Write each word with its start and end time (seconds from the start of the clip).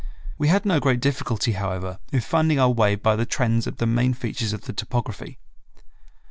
We 0.39 0.47
had 0.47 0.65
no 0.65 0.79
great 0.79 0.99
difficulty, 0.99 1.51
however, 1.51 1.99
in 2.11 2.21
finding 2.21 2.57
our 2.59 2.71
way 2.71 2.95
by 2.95 3.15
the 3.15 3.23
trends 3.27 3.67
of 3.67 3.77
the 3.77 3.85
main 3.85 4.15
features 4.15 4.51
of 4.51 4.61
the 4.61 4.73
topography. 4.73 5.37